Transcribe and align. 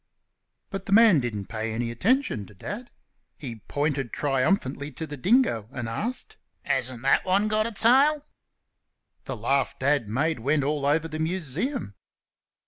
But 0.71 0.87
the 0.87 0.91
man 0.93 1.19
didn't 1.19 1.45
pay 1.45 1.71
any 1.71 1.91
attention 1.91 2.47
to 2.47 2.55
Dad. 2.55 2.89
He 3.37 3.61
pointed 3.67 4.11
triumphantly 4.11 4.89
to 4.93 5.05
the 5.05 5.15
dingo 5.15 5.69
and 5.71 5.87
asked, 5.87 6.37
"Hasn't 6.63 7.03
that 7.03 7.23
one 7.23 7.47
got 7.47 7.67
a 7.67 7.71
tail?" 7.71 8.25
The 9.25 9.37
laugh 9.37 9.77
Dad 9.77 10.07
made 10.09 10.39
went 10.39 10.63
all 10.63 10.87
over 10.87 11.07
the 11.07 11.19
Museum. 11.19 11.93